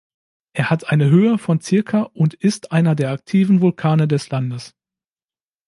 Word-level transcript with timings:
Er 0.53 0.71
hat 0.71 0.89
eine 0.89 1.11
Höhe 1.11 1.37
von 1.37 1.61
zirka 1.61 2.01
und 2.13 2.33
ist 2.33 2.71
einer 2.71 2.95
der 2.95 3.11
aktiven 3.11 3.61
Vulkane 3.61 4.07
des 4.07 4.31
Landes. 4.31 4.73